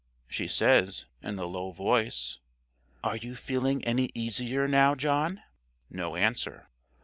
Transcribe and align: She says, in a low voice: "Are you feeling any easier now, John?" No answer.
She 0.27 0.47
says, 0.47 1.05
in 1.21 1.37
a 1.37 1.45
low 1.45 1.69
voice: 1.69 2.39
"Are 3.03 3.17
you 3.17 3.35
feeling 3.35 3.85
any 3.85 4.09
easier 4.15 4.67
now, 4.67 4.95
John?" 4.95 5.43
No 5.91 6.15
answer. 6.15 6.69